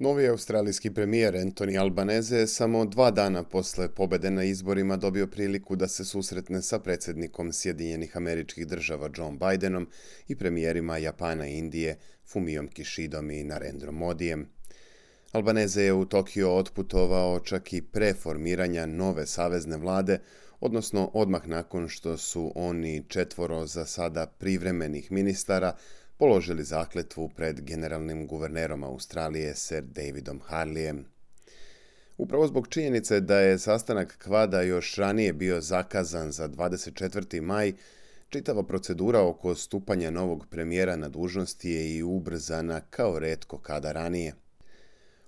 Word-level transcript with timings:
Novi 0.00 0.28
australijski 0.28 0.90
premijer 0.90 1.34
Anthony 1.34 1.80
Albanese 1.80 2.36
je 2.36 2.46
samo 2.46 2.84
dva 2.84 3.10
dana 3.10 3.42
posle 3.42 3.88
pobede 3.94 4.30
na 4.30 4.44
izborima 4.44 4.96
dobio 4.96 5.26
priliku 5.26 5.76
da 5.76 5.88
se 5.88 6.04
susretne 6.04 6.62
sa 6.62 6.78
predsjednikom 6.78 7.52
Sjedinjenih 7.52 8.16
američkih 8.16 8.66
država 8.66 9.10
John 9.16 9.38
Bidenom 9.38 9.88
i 10.28 10.36
premijerima 10.36 10.98
Japana 10.98 11.48
i 11.48 11.58
Indije 11.58 11.98
Fumijom 12.26 12.68
Kishidom 12.68 13.30
i 13.30 13.44
Narendrom 13.44 13.94
Modijem. 13.94 14.48
Albanese 15.32 15.82
je 15.82 15.92
u 15.92 16.04
Tokio 16.04 16.56
otputovao 16.56 17.40
čak 17.40 17.72
i 17.72 17.82
pre 17.82 18.14
formiranja 18.14 18.86
nove 18.86 19.26
savezne 19.26 19.76
vlade, 19.76 20.18
odnosno 20.60 21.10
odmah 21.14 21.48
nakon 21.48 21.88
što 21.88 22.16
su 22.16 22.52
oni 22.54 23.04
četvoro 23.08 23.66
za 23.66 23.86
sada 23.86 24.26
privremenih 24.26 25.12
ministara 25.12 25.76
položili 26.18 26.64
zakletvu 26.64 27.28
pred 27.28 27.60
generalnim 27.60 28.26
guvernerom 28.26 28.84
Australije 28.84 29.54
Sir 29.54 29.82
Davidom 29.82 30.40
Harlijem. 30.44 31.04
Upravo 32.16 32.46
zbog 32.46 32.68
činjenice 32.68 33.20
da 33.20 33.38
je 33.38 33.58
sastanak 33.58 34.18
kvada 34.24 34.62
još 34.62 34.94
ranije 34.94 35.32
bio 35.32 35.60
zakazan 35.60 36.32
za 36.32 36.48
24. 36.48 37.40
maj, 37.40 37.72
čitava 38.28 38.62
procedura 38.62 39.20
oko 39.20 39.54
stupanja 39.54 40.10
novog 40.10 40.46
premijera 40.50 40.96
na 40.96 41.08
dužnosti 41.08 41.70
je 41.70 41.96
i 41.96 42.02
ubrzana 42.02 42.80
kao 42.80 43.18
redko 43.18 43.58
kada 43.58 43.92
ranije. 43.92 44.34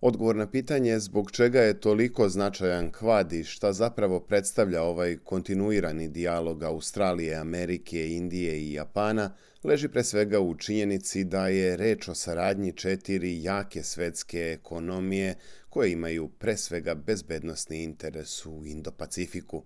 Odgovor 0.00 0.36
na 0.36 0.50
pitanje 0.50 0.98
zbog 0.98 1.30
čega 1.30 1.60
je 1.60 1.80
toliko 1.80 2.28
značajan 2.28 2.90
kvad 2.92 3.32
i 3.32 3.44
šta 3.44 3.72
zapravo 3.72 4.20
predstavlja 4.20 4.82
ovaj 4.82 5.16
kontinuirani 5.16 6.08
dijalog 6.08 6.62
Australije, 6.62 7.34
Amerike, 7.34 8.08
Indije 8.08 8.60
i 8.60 8.72
Japana 8.72 9.30
leži 9.64 9.88
pre 9.88 10.04
svega 10.04 10.40
u 10.40 10.54
činjenici 10.54 11.24
da 11.24 11.48
je 11.48 11.76
reč 11.76 12.08
o 12.08 12.14
saradnji 12.14 12.72
četiri 12.72 13.42
jake 13.42 13.82
svetske 13.82 14.38
ekonomije 14.38 15.34
koje 15.68 15.92
imaju 15.92 16.28
pre 16.28 16.56
svega 16.56 16.94
bezbednostni 16.94 17.82
interes 17.82 18.46
u 18.46 18.62
Indo-Pacifiku. 18.64 19.62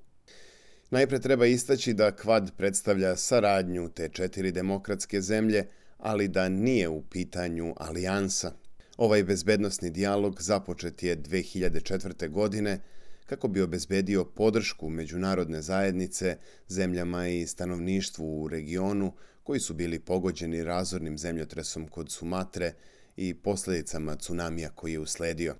Najpre 0.90 1.20
treba 1.20 1.46
istaći 1.46 1.92
da 1.92 2.16
kvad 2.16 2.50
predstavlja 2.56 3.16
saradnju 3.16 3.88
te 3.88 4.08
četiri 4.08 4.52
demokratske 4.52 5.20
zemlje, 5.20 5.66
ali 5.98 6.28
da 6.28 6.48
nije 6.48 6.88
u 6.88 7.02
pitanju 7.02 7.74
alijansa, 7.76 8.52
Ovaj 9.00 9.22
bezbednostni 9.24 9.90
dijalog 9.90 10.42
započet 10.42 11.02
je 11.02 11.22
2004. 11.22 12.28
godine 12.28 12.80
kako 13.26 13.48
bi 13.48 13.62
obezbedio 13.62 14.24
podršku 14.24 14.88
međunarodne 14.88 15.62
zajednice 15.62 16.36
zemljama 16.68 17.28
i 17.28 17.46
stanovništvu 17.46 18.42
u 18.42 18.48
regionu 18.48 19.12
koji 19.42 19.60
su 19.60 19.74
bili 19.74 19.98
pogođeni 19.98 20.64
razornim 20.64 21.18
zemljotresom 21.18 21.88
kod 21.88 22.10
Sumatre 22.10 22.72
i 23.16 23.34
posljedicama 23.34 24.16
tsunamija 24.16 24.70
koji 24.70 24.92
je 24.92 25.00
usledio. 25.00 25.54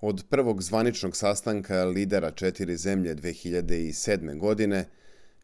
Od 0.00 0.24
prvog 0.30 0.62
zvaničnog 0.62 1.16
sastanka 1.16 1.84
lidera 1.84 2.30
četiri 2.30 2.76
zemlje 2.76 3.14
2007. 3.14 4.38
godine, 4.38 4.84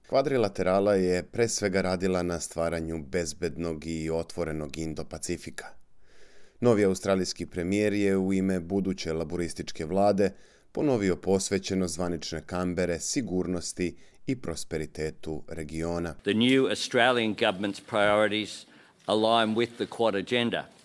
kvadrilaterala 0.08 0.94
je 0.94 1.22
pre 1.22 1.48
svega 1.48 1.80
radila 1.80 2.22
na 2.22 2.40
stvaranju 2.40 3.04
bezbednog 3.06 3.86
i 3.86 4.10
otvorenog 4.10 4.76
Indo-Pacifika. 4.78 5.77
Novi 6.60 6.84
australijski 6.84 7.46
premijer 7.46 7.92
je 7.92 8.16
u 8.16 8.32
ime 8.32 8.60
buduće 8.60 9.12
laborističke 9.12 9.84
vlade 9.84 10.30
ponovio 10.72 11.16
posvećeno 11.16 11.88
zvanične 11.88 12.42
kambere 12.46 13.00
sigurnosti 13.00 13.96
i 14.26 14.36
prosperitetu 14.36 15.42
regiona. 15.48 16.14
The 16.14 16.34
new 16.34 16.66
Australian 16.68 17.36
government's 17.36 17.80
priorities 17.90 18.66
align 19.06 19.54
with 19.54 19.70
the 19.76 19.86
Quad 19.86 20.14
agenda– 20.14 20.66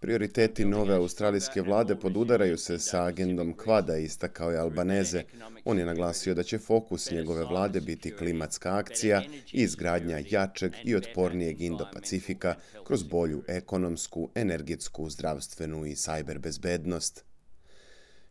Prioriteti 0.00 0.64
nove 0.64 0.94
australijske 0.94 1.62
vlade 1.62 1.96
podudaraju 1.96 2.58
se 2.58 2.78
sa 2.78 3.04
agendom 3.04 3.56
kvada, 3.56 3.96
istakao 3.96 4.50
je 4.50 4.58
Albaneze. 4.58 5.22
On 5.64 5.78
je 5.78 5.84
naglasio 5.84 6.34
da 6.34 6.42
će 6.42 6.58
fokus 6.58 7.10
njegove 7.10 7.44
vlade 7.44 7.80
biti 7.80 8.16
klimatska 8.16 8.76
akcija 8.76 9.22
i 9.52 9.62
izgradnja 9.62 10.20
jačeg 10.30 10.72
i 10.84 10.96
otpornijeg 10.96 11.60
Indo-Pacifika 11.60 12.54
kroz 12.84 13.02
bolju 13.02 13.42
ekonomsku, 13.48 14.30
energetsku, 14.34 15.10
zdravstvenu 15.10 15.86
i 15.86 15.96
sajber 15.96 16.38
bezbednost. 16.38 17.27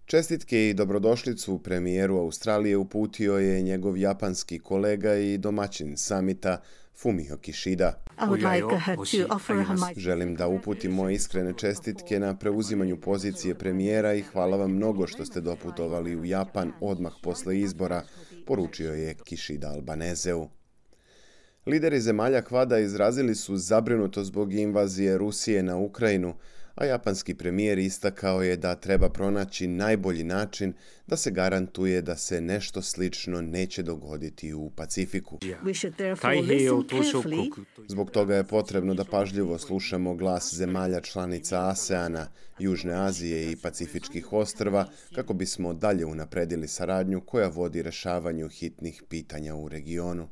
Čestitke 0.08 0.70
i 0.70 0.74
dobrodošlicu 0.74 1.60
premijeru 1.64 2.18
Australije 2.18 2.78
uputio 2.78 3.38
je 3.38 3.62
njegov 3.62 3.98
japanski 3.98 4.60
kolega 4.60 5.16
i 5.16 5.38
domaćin 5.38 5.98
samita 5.98 6.62
Fumio 6.96 7.38
Kishida. 7.38 8.04
Želim 9.98 10.36
da 10.36 10.48
uputim 10.48 10.92
moje 10.92 11.16
iskrene 11.16 11.54
čestitke 11.58 12.20
na 12.20 12.38
preuzimanju 12.38 13.02
pozicije 13.02 13.56
premijera 13.56 14.14
i 14.14 14.22
hvala 14.22 14.58
vam 14.58 14.72
mnogo 14.72 15.08
što 15.08 15.26
ste 15.26 15.42
doputovali 15.42 16.16
u 16.16 16.26
Japan 16.26 16.72
odmah 16.82 17.14
posle 17.24 17.60
izbora, 17.60 18.04
poručio 18.46 18.94
je 18.94 19.16
Kishida 19.24 19.70
Albanezeu. 19.70 20.48
Lideri 21.66 22.02
zemalja 22.02 22.42
kvada 22.42 22.80
izrazili 22.80 23.36
su 23.36 23.58
zabrinuto 23.58 24.24
zbog 24.24 24.54
invazije 24.54 25.18
Rusije 25.18 25.64
na 25.64 25.78
Ukrajinu, 25.78 26.34
a 26.78 26.86
japanski 26.86 27.36
premijer 27.36 27.78
istakao 27.80 28.44
je 28.44 28.58
da 28.58 28.76
treba 28.76 29.10
pronaći 29.10 29.68
najbolji 29.68 30.24
način 30.24 30.74
da 31.08 31.18
se 31.18 31.32
garantuje 31.32 32.02
da 32.02 32.16
se 32.16 32.42
nešto 32.42 32.82
slično 32.82 33.42
neće 33.42 33.84
dogoditi 33.84 34.54
u 34.54 34.70
Pacifiku. 34.70 35.40
Zbog 37.88 38.12
toga 38.12 38.36
je 38.36 38.44
potrebno 38.44 38.94
da 38.94 39.04
pažljivo 39.04 39.58
slušamo 39.58 40.16
glas 40.16 40.54
zemalja 40.54 41.02
članica 41.02 41.70
ASEANA, 41.70 42.28
Južne 42.60 42.94
Azije 42.94 43.52
i 43.52 43.56
Pacifičkih 43.56 44.34
ostrva 44.34 44.88
kako 45.16 45.34
bismo 45.34 45.74
dalje 45.74 46.06
unapredili 46.06 46.68
saradnju 46.68 47.22
koja 47.22 47.48
vodi 47.48 47.82
rešavanju 47.82 48.50
hitnih 48.50 49.04
pitanja 49.10 49.56
u 49.56 49.70
regionu. 49.70 50.28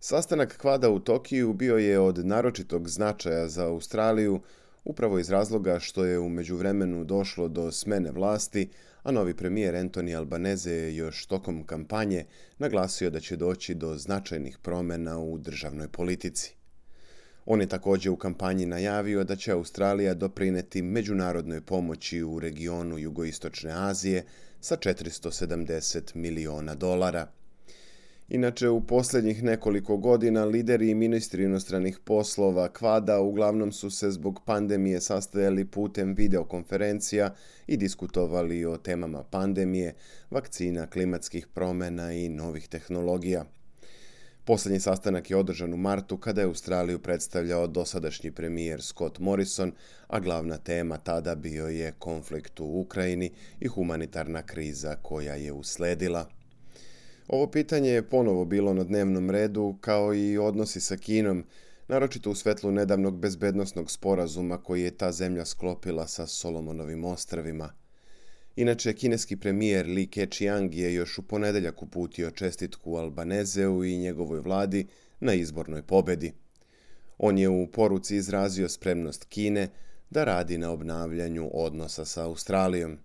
Sastanak 0.00 0.56
kvada 0.56 0.90
u 0.90 0.98
Tokiju 0.98 1.52
bio 1.52 1.76
je 1.76 1.98
od 1.98 2.26
naročitog 2.26 2.88
značaja 2.88 3.48
za 3.48 3.66
Australiju, 3.66 4.40
upravo 4.84 5.18
iz 5.18 5.30
razloga 5.30 5.78
što 5.78 6.04
je 6.04 6.18
u 6.18 6.28
međuvremenu 6.28 7.04
došlo 7.04 7.48
do 7.48 7.72
smene 7.72 8.10
vlasti, 8.10 8.68
a 9.02 9.12
novi 9.12 9.34
premijer 9.34 9.76
Antoni 9.76 10.14
Albanese 10.14 10.72
je 10.72 10.96
još 10.96 11.26
tokom 11.26 11.66
kampanje 11.66 12.24
naglasio 12.58 13.10
da 13.10 13.20
će 13.20 13.36
doći 13.36 13.74
do 13.74 13.96
značajnih 13.96 14.58
promjena 14.58 15.18
u 15.18 15.38
državnoj 15.38 15.88
politici. 15.88 16.54
On 17.46 17.60
je 17.60 17.66
također 17.66 18.12
u 18.12 18.16
kampanji 18.16 18.66
najavio 18.66 19.24
da 19.24 19.36
će 19.36 19.52
Australija 19.52 20.14
doprineti 20.14 20.82
međunarodnoj 20.82 21.60
pomoći 21.60 22.22
u 22.22 22.40
regionu 22.40 22.98
Jugoistočne 22.98 23.72
Azije 23.72 24.24
sa 24.60 24.76
470 24.76 26.16
miliona 26.16 26.74
dolara– 26.74 27.26
Inače, 28.28 28.68
u 28.68 28.80
posljednjih 28.80 29.42
nekoliko 29.42 29.96
godina 29.96 30.44
lideri 30.44 30.90
i 30.90 30.94
ministri 30.94 31.44
inostranih 31.44 31.98
poslova 32.04 32.68
kvada 32.68 33.20
uglavnom 33.20 33.72
su 33.72 33.90
se 33.90 34.10
zbog 34.10 34.40
pandemije 34.44 35.00
sastajali 35.00 35.64
putem 35.64 36.14
videokonferencija 36.14 37.34
i 37.66 37.76
diskutovali 37.76 38.64
o 38.64 38.76
temama 38.76 39.22
pandemije, 39.22 39.94
vakcina, 40.30 40.86
klimatskih 40.86 41.46
promjena 41.46 42.12
i 42.12 42.28
novih 42.28 42.68
tehnologija. 42.68 43.44
Posljednji 44.44 44.80
sastanak 44.80 45.30
je 45.30 45.36
održan 45.36 45.74
u 45.74 45.76
martu 45.76 46.16
kada 46.16 46.40
je 46.40 46.46
Australiju 46.46 46.98
predstavljao 46.98 47.66
dosadašnji 47.66 48.30
premijer 48.30 48.82
Scott 48.82 49.18
Morrison, 49.18 49.72
a 50.06 50.20
glavna 50.20 50.56
tema 50.56 50.96
tada 50.96 51.34
bio 51.34 51.68
je 51.68 51.92
konflikt 51.98 52.60
u 52.60 52.64
Ukrajini 52.64 53.30
i 53.60 53.66
humanitarna 53.66 54.42
kriza 54.42 54.96
koja 55.02 55.34
je 55.34 55.52
usledila. 55.52 56.26
Ovo 57.28 57.46
pitanje 57.46 57.90
je 57.90 58.08
ponovo 58.08 58.44
bilo 58.44 58.74
na 58.74 58.84
dnevnom 58.84 59.30
redu, 59.30 59.76
kao 59.80 60.14
i 60.14 60.38
odnosi 60.38 60.80
sa 60.80 60.96
Kinom, 60.96 61.44
naročito 61.88 62.30
u 62.30 62.34
svetlu 62.34 62.72
nedavnog 62.72 63.18
bezbednostnog 63.18 63.90
sporazuma 63.90 64.62
koji 64.62 64.82
je 64.82 64.96
ta 64.96 65.12
zemlja 65.12 65.44
sklopila 65.44 66.06
sa 66.06 66.26
Solomonovim 66.26 67.04
ostravima. 67.04 67.72
Inače, 68.56 68.92
kineski 68.92 69.36
premijer 69.36 69.86
Li 69.86 70.06
Keqiang 70.06 70.74
je 70.74 70.94
još 70.94 71.18
u 71.18 71.22
ponedeljak 71.22 71.82
uputio 71.82 72.30
čestitku 72.30 72.96
Albanezeu 72.96 73.84
i 73.84 73.98
njegovoj 73.98 74.40
vladi 74.40 74.86
na 75.20 75.34
izbornoj 75.34 75.82
pobedi. 75.82 76.32
On 77.18 77.38
je 77.38 77.48
u 77.48 77.66
poruci 77.66 78.16
izrazio 78.16 78.68
spremnost 78.68 79.24
Kine 79.24 79.68
da 80.10 80.24
radi 80.24 80.58
na 80.58 80.70
obnavljanju 80.70 81.50
odnosa 81.52 82.04
sa 82.04 82.24
Australijom. 82.24 82.98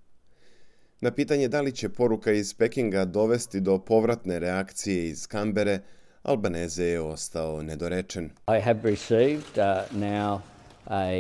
Na 1.02 1.12
pitanje 1.12 1.48
da 1.48 1.62
li 1.62 1.72
će 1.72 1.90
poruka 1.90 2.32
iz 2.32 2.54
Pekinga 2.54 3.06
dovesti 3.06 3.60
do 3.60 3.78
povratne 3.78 4.40
reakcije 4.40 5.08
iz 5.08 5.28
Kambere, 5.28 5.80
Albaneze 6.24 6.84
je 6.84 7.02
ostao 7.02 7.64
nedorečen. 7.64 8.26
I 8.26 8.62
have 8.62 8.80
received 8.84 9.58
uh, 9.58 10.00
now 10.02 10.40
a, 10.86 11.12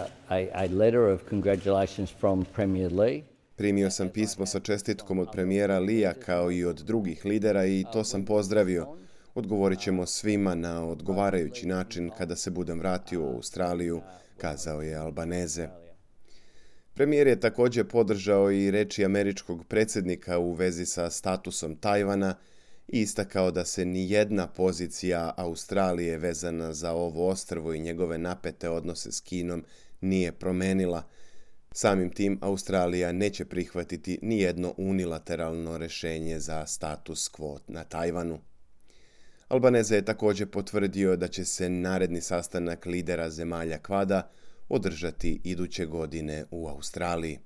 uh, 0.00 0.06
a, 0.28 0.48
a 0.54 0.66
letter 0.70 1.00
of 1.00 1.20
congratulations 1.28 2.10
from 2.20 2.44
Premier 2.54 2.92
Lee. 2.92 3.22
Primio 3.56 3.90
sam 3.90 4.08
pismo 4.08 4.46
sa 4.46 4.60
čestitkom 4.60 5.18
od 5.18 5.28
premijera 5.32 5.78
Lija 5.78 6.14
kao 6.14 6.52
i 6.52 6.64
od 6.64 6.76
drugih 6.76 7.24
lidera 7.24 7.66
i 7.66 7.84
to 7.92 8.04
sam 8.04 8.24
pozdravio. 8.24 8.86
Odgovorit 9.34 9.80
ćemo 9.80 10.06
svima 10.06 10.54
na 10.54 10.84
odgovarajući 10.84 11.66
način 11.66 12.10
kada 12.18 12.36
se 12.36 12.50
budem 12.50 12.78
vratio 12.78 13.22
u 13.22 13.34
Australiju 13.34 14.00
kazao 14.36 14.82
je 14.82 14.96
Albaneze. 14.96 15.68
Premijer 16.98 17.26
je 17.26 17.40
također 17.40 17.88
podržao 17.88 18.50
i 18.50 18.70
reči 18.70 19.04
američkog 19.04 19.66
predsjednika 19.66 20.38
u 20.38 20.52
vezi 20.52 20.86
sa 20.86 21.10
statusom 21.10 21.76
Tajvana 21.76 22.34
i 22.88 23.00
istakao 23.00 23.50
da 23.50 23.64
se 23.64 23.84
ni 23.84 24.10
jedna 24.10 24.46
pozicija 24.46 25.34
Australije 25.36 26.18
vezana 26.18 26.72
za 26.72 26.92
ovo 26.92 27.28
ostrvo 27.28 27.74
i 27.74 27.80
njegove 27.80 28.18
napete 28.18 28.68
odnose 28.68 29.12
s 29.12 29.20
Kinom 29.20 29.64
nije 30.00 30.32
promenila. 30.32 31.02
Samim 31.72 32.10
tim 32.10 32.38
Australija 32.40 33.12
neće 33.12 33.44
prihvatiti 33.44 34.18
ni 34.22 34.40
jedno 34.40 34.74
unilateralno 34.76 35.78
rešenje 35.78 36.38
za 36.38 36.66
status 36.66 37.30
quo 37.30 37.58
na 37.68 37.84
Tajvanu. 37.84 38.38
Albaneza 39.48 39.94
je 39.94 40.04
također 40.04 40.50
potvrdio 40.50 41.16
da 41.16 41.28
će 41.28 41.44
se 41.44 41.68
naredni 41.68 42.20
sastanak 42.20 42.86
lidera 42.86 43.30
zemalja 43.30 43.78
Kvada 43.78 44.30
održati 44.68 45.40
iduće 45.44 45.86
godine 45.86 46.44
u 46.50 46.68
Australiji. 46.68 47.38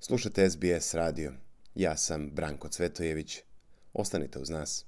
Slušate 0.00 0.50
SBS 0.50 0.94
radio. 0.94 1.32
Ja 1.74 1.96
sam 1.96 2.30
Branko 2.30 2.68
Cvetojević. 2.68 3.38
Ostanite 3.92 4.38
uz 4.38 4.50
nas. 4.50 4.87